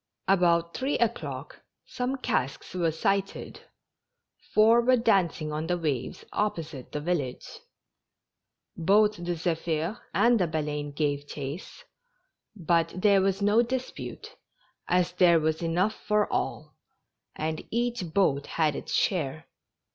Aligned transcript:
About 0.27 0.73
three 0.75 0.97
o'clock 0.97 1.61
some 1.85 2.15
casks 2.15 2.73
were 2.73 2.89
sighted— 2.91 3.61
four 4.55 4.81
were 4.81 4.97
dancing 4.97 5.51
on 5.51 5.67
the 5.67 5.77
waves 5.77 6.25
opposite 6.33 6.91
the 6.91 6.99
village. 6.99 7.47
Both 8.75 9.17
the 9.17 9.35
Zephir 9.35 9.99
and 10.11 10.39
the 10.39 10.47
Baleine 10.47 10.89
gave 10.91 11.27
chase, 11.27 11.83
but 12.55 12.95
there 12.99 13.21
was 13.21 13.43
no 13.43 13.61
dis^mte, 13.63 14.27
as 14.87 15.11
there 15.11 15.39
was 15.39 15.61
enough 15.61 15.93
for 15.93 16.25
all, 16.33 16.73
and 17.35 17.63
each 17.69 18.11
boat 18.11 18.47
had 18.47 18.75
its 18.75 18.95
share. 18.95 19.45